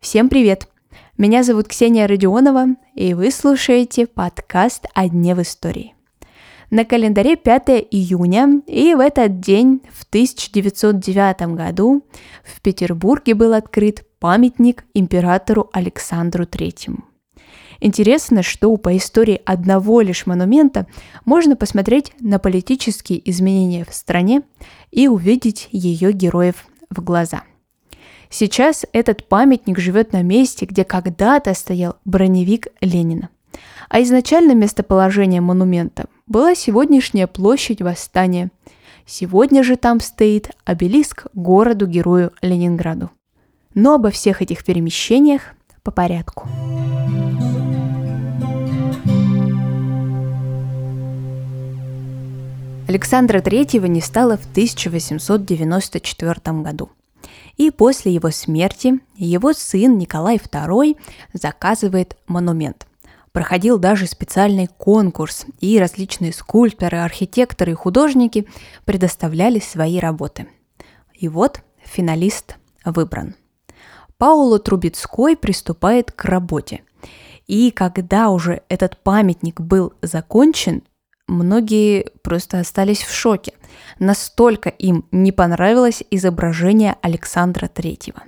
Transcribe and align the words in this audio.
Всем 0.00 0.28
привет! 0.28 0.66
Меня 1.16 1.44
зовут 1.44 1.68
Ксения 1.68 2.08
Родионова, 2.08 2.66
и 2.94 3.14
вы 3.14 3.30
слушаете 3.30 4.08
подкаст 4.08 4.86
«О 4.92 5.08
дне 5.08 5.36
в 5.36 5.42
истории». 5.42 5.94
На 6.70 6.84
календаре 6.84 7.36
5 7.36 7.86
июня, 7.92 8.60
и 8.66 8.94
в 8.96 9.00
этот 9.00 9.38
день, 9.38 9.82
в 9.92 10.02
1909 10.04 11.54
году, 11.54 12.04
в 12.42 12.60
Петербурге 12.60 13.34
был 13.34 13.52
открыт 13.52 14.04
памятник 14.18 14.84
императору 14.94 15.70
Александру 15.72 16.44
Третьему. 16.44 17.04
Интересно, 17.80 18.42
что 18.42 18.76
по 18.76 18.96
истории 18.96 19.40
одного 19.44 20.00
лишь 20.00 20.26
монумента 20.26 20.86
можно 21.24 21.56
посмотреть 21.56 22.12
на 22.20 22.38
политические 22.38 23.28
изменения 23.30 23.84
в 23.84 23.94
стране 23.94 24.42
и 24.90 25.08
увидеть 25.08 25.68
ее 25.72 26.12
героев 26.12 26.66
в 26.90 27.02
глаза. 27.02 27.42
Сейчас 28.30 28.84
этот 28.92 29.28
памятник 29.28 29.78
живет 29.78 30.12
на 30.12 30.22
месте, 30.22 30.66
где 30.66 30.84
когда-то 30.84 31.54
стоял 31.54 31.96
броневик 32.04 32.68
Ленина. 32.80 33.28
А 33.88 34.02
изначально 34.02 34.54
местоположением 34.54 35.44
монумента 35.44 36.06
была 36.26 36.54
сегодняшняя 36.54 37.26
площадь 37.26 37.82
Восстания. 37.82 38.50
Сегодня 39.06 39.62
же 39.62 39.76
там 39.76 40.00
стоит 40.00 40.50
обелиск 40.64 41.26
городу-герою 41.34 42.32
Ленинграду. 42.40 43.10
Но 43.74 43.94
обо 43.94 44.10
всех 44.10 44.40
этих 44.40 44.64
перемещениях 44.64 45.54
по 45.82 45.90
порядку. 45.90 46.48
Александра 52.94 53.40
III 53.40 53.88
не 53.88 54.00
стало 54.00 54.36
в 54.36 54.48
1894 54.52 56.62
году. 56.62 56.92
И 57.56 57.72
после 57.72 58.14
его 58.14 58.30
смерти 58.30 59.00
его 59.16 59.52
сын 59.52 59.98
Николай 59.98 60.36
II 60.36 60.96
заказывает 61.32 62.16
монумент. 62.28 62.86
Проходил 63.32 63.80
даже 63.80 64.06
специальный 64.06 64.68
конкурс, 64.68 65.44
и 65.58 65.80
различные 65.80 66.32
скульпторы, 66.32 66.98
архитекторы 66.98 67.72
и 67.72 67.74
художники 67.74 68.46
предоставляли 68.84 69.58
свои 69.58 69.98
работы. 69.98 70.46
И 71.14 71.26
вот 71.26 71.62
финалист 71.82 72.58
выбран. 72.84 73.34
Пауло 74.18 74.60
Трубецкой 74.60 75.36
приступает 75.36 76.12
к 76.12 76.24
работе. 76.26 76.84
И 77.48 77.72
когда 77.72 78.30
уже 78.30 78.62
этот 78.68 78.98
памятник 78.98 79.60
был 79.60 79.94
закончен, 80.00 80.84
Многие 81.26 82.10
просто 82.22 82.60
остались 82.60 83.02
в 83.02 83.12
шоке. 83.12 83.54
Настолько 83.98 84.68
им 84.68 85.06
не 85.10 85.32
понравилось 85.32 86.02
изображение 86.10 86.96
Александра 87.00 87.66
Третьего. 87.66 88.22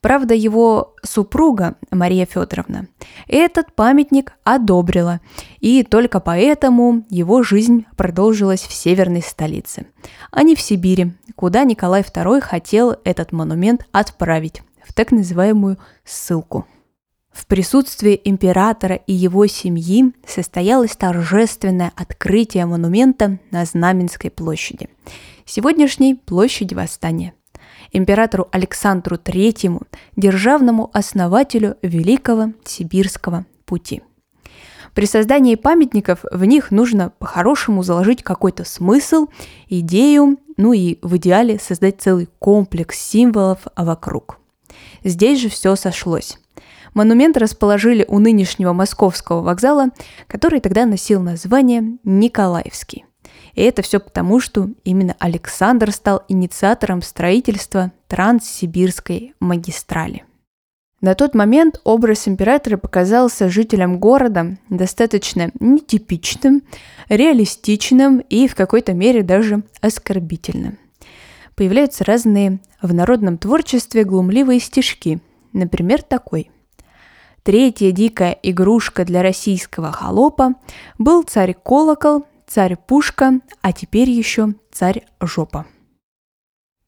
Правда, 0.00 0.34
его 0.34 0.94
супруга 1.02 1.76
Мария 1.90 2.24
Федоровна 2.24 2.86
этот 3.26 3.74
памятник 3.74 4.34
одобрила, 4.44 5.20
и 5.58 5.82
только 5.82 6.20
поэтому 6.20 7.04
его 7.10 7.42
жизнь 7.42 7.84
продолжилась 7.96 8.60
в 8.62 8.72
северной 8.72 9.22
столице, 9.22 9.86
а 10.30 10.44
не 10.44 10.54
в 10.54 10.60
Сибири, 10.60 11.14
куда 11.34 11.64
Николай 11.64 12.02
II 12.02 12.40
хотел 12.40 12.96
этот 13.04 13.32
монумент 13.32 13.86
отправить 13.90 14.62
в 14.86 14.92
так 14.94 15.10
называемую 15.10 15.78
ссылку. 16.04 16.64
В 17.32 17.46
присутствии 17.46 18.20
императора 18.24 18.96
и 18.96 19.12
его 19.12 19.46
семьи 19.46 20.12
состоялось 20.26 20.96
торжественное 20.96 21.92
открытие 21.96 22.66
монумента 22.66 23.38
на 23.50 23.64
Знаменской 23.64 24.30
площади, 24.30 24.88
сегодняшней 25.44 26.14
площади 26.14 26.74
Восстания. 26.74 27.34
Императору 27.92 28.48
Александру 28.52 29.16
III, 29.16 29.86
державному 30.16 30.90
основателю 30.92 31.76
Великого 31.82 32.52
Сибирского 32.64 33.46
пути. 33.64 34.02
При 34.94 35.06
создании 35.06 35.54
памятников 35.54 36.24
в 36.30 36.44
них 36.44 36.70
нужно 36.70 37.12
по-хорошему 37.18 37.82
заложить 37.82 38.22
какой-то 38.22 38.64
смысл, 38.64 39.26
идею, 39.68 40.38
ну 40.56 40.72
и 40.72 40.98
в 41.02 41.16
идеале 41.18 41.58
создать 41.58 42.00
целый 42.00 42.28
комплекс 42.38 42.98
символов 42.98 43.60
вокруг. 43.76 44.38
Здесь 45.04 45.40
же 45.40 45.48
все 45.48 45.76
сошлось. 45.76 46.38
Монумент 46.98 47.36
расположили 47.36 48.04
у 48.08 48.18
нынешнего 48.18 48.72
московского 48.72 49.40
вокзала, 49.40 49.90
который 50.26 50.58
тогда 50.58 50.84
носил 50.84 51.22
название 51.22 51.96
Николаевский. 52.02 53.04
И 53.54 53.62
это 53.62 53.82
все 53.82 54.00
потому, 54.00 54.40
что 54.40 54.70
именно 54.82 55.14
Александр 55.20 55.92
стал 55.92 56.24
инициатором 56.26 57.02
строительства 57.02 57.92
Транссибирской 58.08 59.34
магистрали. 59.38 60.24
На 61.00 61.14
тот 61.14 61.36
момент 61.36 61.80
образ 61.84 62.26
императора 62.26 62.78
показался 62.78 63.48
жителям 63.48 64.00
города 64.00 64.58
достаточно 64.68 65.52
нетипичным, 65.60 66.62
реалистичным 67.08 68.18
и 68.18 68.48
в 68.48 68.56
какой-то 68.56 68.92
мере 68.92 69.22
даже 69.22 69.62
оскорбительным. 69.80 70.78
Появляются 71.54 72.02
разные 72.02 72.58
в 72.82 72.92
народном 72.92 73.38
творчестве 73.38 74.02
глумливые 74.02 74.58
стишки, 74.58 75.20
например, 75.52 76.02
такой– 76.02 76.50
Третья 77.42 77.92
дикая 77.92 78.38
игрушка 78.42 79.04
для 79.04 79.22
российского 79.22 79.92
холопа 79.92 80.54
был 80.98 81.22
царь-колокол, 81.22 82.26
царь-пушка, 82.46 83.40
а 83.62 83.72
теперь 83.72 84.10
еще 84.10 84.54
царь-жопа. 84.70 85.66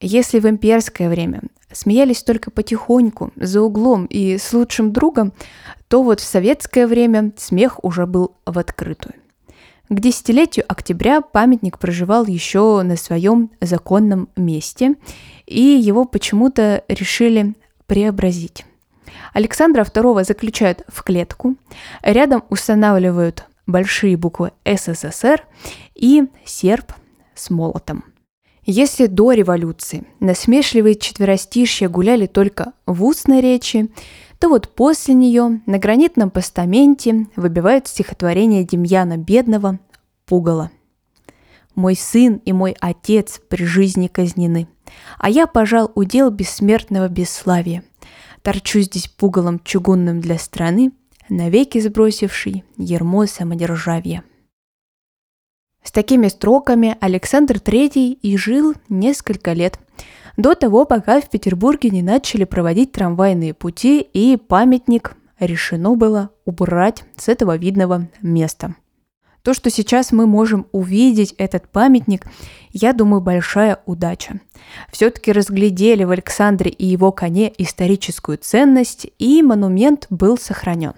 Если 0.00 0.40
в 0.40 0.46
имперское 0.46 1.08
время 1.08 1.42
смеялись 1.70 2.22
только 2.22 2.50
потихоньку, 2.50 3.32
за 3.36 3.62
углом 3.62 4.06
и 4.06 4.36
с 4.36 4.52
лучшим 4.52 4.92
другом, 4.92 5.32
то 5.88 6.02
вот 6.02 6.20
в 6.20 6.24
советское 6.24 6.86
время 6.86 7.32
смех 7.36 7.82
уже 7.84 8.06
был 8.06 8.34
в 8.44 8.58
открытую. 8.58 9.14
К 9.88 10.00
десятилетию 10.00 10.64
октября 10.68 11.20
памятник 11.20 11.78
проживал 11.78 12.26
еще 12.26 12.82
на 12.82 12.96
своем 12.96 13.50
законном 13.60 14.28
месте, 14.36 14.94
и 15.46 15.60
его 15.60 16.04
почему-то 16.04 16.82
решили 16.88 17.54
преобразить. 17.86 18.64
Александра 19.32 19.82
II 19.82 20.24
заключают 20.24 20.82
в 20.88 21.02
клетку, 21.02 21.56
рядом 22.02 22.44
устанавливают 22.50 23.44
большие 23.66 24.16
буквы 24.16 24.52
СССР 24.64 25.44
и 25.94 26.24
серп 26.44 26.92
с 27.34 27.50
молотом. 27.50 28.04
Если 28.64 29.06
до 29.06 29.32
революции 29.32 30.04
насмешливые 30.20 30.94
четверостишья 30.94 31.88
гуляли 31.88 32.26
только 32.26 32.74
в 32.86 33.04
устной 33.04 33.40
речи, 33.40 33.90
то 34.38 34.48
вот 34.48 34.68
после 34.74 35.14
нее 35.14 35.60
на 35.66 35.78
гранитном 35.78 36.30
постаменте 36.30 37.26
выбивают 37.34 37.88
стихотворение 37.88 38.64
Демьяна 38.64 39.16
Бедного 39.16 39.80
«Пугало». 40.26 40.70
«Мой 41.74 41.96
сын 41.96 42.40
и 42.44 42.52
мой 42.52 42.76
отец 42.80 43.40
при 43.48 43.64
жизни 43.64 44.06
казнены, 44.06 44.68
а 45.18 45.30
я 45.30 45.46
пожал 45.46 45.90
удел 45.94 46.30
бессмертного 46.30 47.08
бесславия. 47.08 47.82
Торчу 48.42 48.80
здесь 48.80 49.08
пугалом 49.08 49.60
чугунным 49.60 50.20
для 50.20 50.36
страны, 50.38 50.92
навеки 51.28 51.78
сбросивший 51.78 52.64
ермо 52.76 53.26
самодержавия. 53.26 54.24
С 55.84 55.92
такими 55.92 56.28
строками 56.28 56.96
Александр 57.00 57.56
III 57.56 58.12
и 58.12 58.36
жил 58.36 58.74
несколько 58.88 59.52
лет, 59.52 59.78
до 60.36 60.54
того, 60.54 60.84
пока 60.84 61.20
в 61.20 61.28
Петербурге 61.28 61.90
не 61.90 62.02
начали 62.02 62.44
проводить 62.44 62.92
трамвайные 62.92 63.54
пути 63.54 64.00
и 64.00 64.36
памятник 64.36 65.16
решено 65.38 65.94
было 65.94 66.30
убрать 66.44 67.04
с 67.16 67.28
этого 67.28 67.56
видного 67.56 68.08
места– 68.22 68.74
то, 69.42 69.54
что 69.54 69.70
сейчас 69.70 70.12
мы 70.12 70.26
можем 70.26 70.66
увидеть 70.72 71.34
этот 71.38 71.68
памятник, 71.68 72.26
я 72.72 72.92
думаю, 72.92 73.20
большая 73.20 73.80
удача. 73.86 74.40
Все-таки 74.90 75.32
разглядели 75.32 76.04
в 76.04 76.10
Александре 76.10 76.70
и 76.70 76.86
его 76.86 77.12
коне 77.12 77.52
историческую 77.58 78.38
ценность, 78.38 79.06
и 79.18 79.42
монумент 79.42 80.06
был 80.10 80.38
сохранен. 80.38 80.94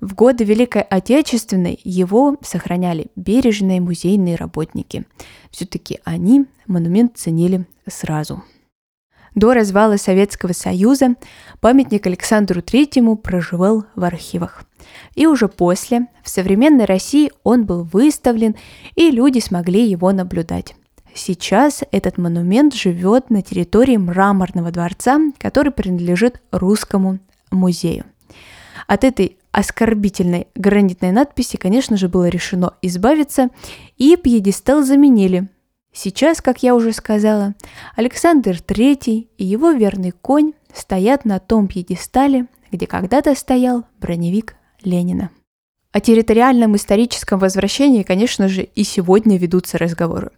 В 0.00 0.14
годы 0.14 0.44
Великой 0.44 0.82
Отечественной 0.82 1.80
его 1.82 2.36
сохраняли 2.40 3.08
бережные 3.16 3.80
музейные 3.80 4.36
работники. 4.36 5.04
Все-таки 5.50 5.98
они 6.04 6.46
монумент 6.66 7.16
ценили 7.16 7.66
сразу. 7.86 8.44
До 9.38 9.54
развала 9.54 9.98
Советского 9.98 10.52
Союза 10.52 11.14
памятник 11.60 12.04
Александру 12.08 12.60
Третьему 12.60 13.14
проживал 13.14 13.84
в 13.94 14.02
архивах. 14.02 14.64
И 15.14 15.28
уже 15.28 15.46
после, 15.46 16.08
в 16.24 16.28
современной 16.28 16.86
России, 16.86 17.30
он 17.44 17.64
был 17.64 17.84
выставлен, 17.84 18.56
и 18.96 19.12
люди 19.12 19.38
смогли 19.38 19.88
его 19.88 20.10
наблюдать. 20.10 20.74
Сейчас 21.14 21.84
этот 21.92 22.18
монумент 22.18 22.74
живет 22.74 23.30
на 23.30 23.42
территории 23.42 23.96
Мраморного 23.96 24.72
дворца, 24.72 25.20
который 25.38 25.70
принадлежит 25.70 26.42
Русскому 26.50 27.20
музею. 27.52 28.06
От 28.88 29.04
этой 29.04 29.36
оскорбительной 29.52 30.48
гранитной 30.56 31.12
надписи, 31.12 31.56
конечно 31.58 31.96
же, 31.96 32.08
было 32.08 32.26
решено 32.26 32.74
избавиться, 32.82 33.50
и 33.98 34.16
пьедестал 34.16 34.82
заменили 34.82 35.48
Сейчас, 35.92 36.40
как 36.40 36.62
я 36.62 36.74
уже 36.74 36.92
сказала, 36.92 37.54
Александр 37.96 38.52
III 38.52 39.28
и 39.36 39.44
его 39.44 39.72
верный 39.72 40.12
конь 40.12 40.52
стоят 40.72 41.24
на 41.24 41.38
том 41.38 41.66
пьедестале, 41.66 42.46
где 42.70 42.86
когда-то 42.86 43.34
стоял 43.34 43.84
броневик 43.98 44.54
Ленина. 44.82 45.30
О 45.90 46.00
территориальном 46.00 46.76
историческом 46.76 47.38
возвращении, 47.38 48.02
конечно 48.02 48.46
же, 48.46 48.62
и 48.62 48.84
сегодня 48.84 49.38
ведутся 49.38 49.78
разговоры. 49.78 50.30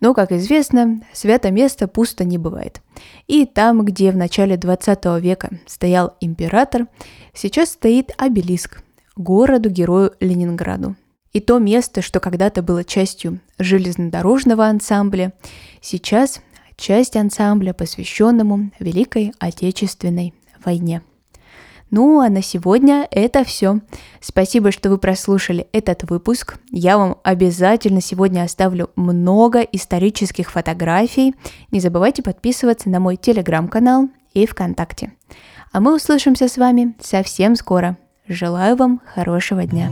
Но, 0.00 0.14
как 0.14 0.30
известно, 0.32 1.02
свято 1.12 1.50
место 1.50 1.88
пусто 1.88 2.24
не 2.24 2.38
бывает. 2.38 2.80
И 3.26 3.44
там, 3.44 3.84
где 3.84 4.12
в 4.12 4.16
начале 4.16 4.56
20 4.56 5.04
века 5.20 5.50
стоял 5.66 6.16
император, 6.20 6.86
сейчас 7.34 7.70
стоит 7.70 8.12
обелиск 8.16 8.82
городу-герою 9.16 10.12
Ленинграду. 10.20 10.96
И 11.32 11.40
то 11.40 11.58
место, 11.58 12.02
что 12.02 12.20
когда-то 12.20 12.62
было 12.62 12.84
частью 12.84 13.40
железнодорожного 13.58 14.66
ансамбля, 14.66 15.32
сейчас 15.80 16.40
часть 16.76 17.16
ансамбля, 17.16 17.72
посвященному 17.72 18.70
Великой 18.78 19.32
Отечественной 19.38 20.34
войне. 20.64 21.02
Ну 21.92 22.20
а 22.20 22.30
на 22.30 22.42
сегодня 22.42 23.06
это 23.10 23.44
все. 23.44 23.80
Спасибо, 24.20 24.72
что 24.72 24.88
вы 24.88 24.96
прослушали 24.96 25.68
этот 25.72 26.08
выпуск. 26.08 26.56
Я 26.70 26.96
вам 26.96 27.18
обязательно 27.22 28.00
сегодня 28.00 28.44
оставлю 28.44 28.90
много 28.96 29.60
исторических 29.60 30.50
фотографий. 30.50 31.34
Не 31.70 31.80
забывайте 31.80 32.22
подписываться 32.22 32.88
на 32.88 32.98
мой 32.98 33.16
телеграм-канал 33.16 34.08
и 34.32 34.46
ВКонтакте. 34.46 35.12
А 35.70 35.80
мы 35.80 35.94
услышимся 35.94 36.48
с 36.48 36.56
вами 36.56 36.94
совсем 36.98 37.56
скоро. 37.56 37.98
Желаю 38.26 38.76
вам 38.76 39.02
хорошего 39.14 39.64
дня. 39.66 39.90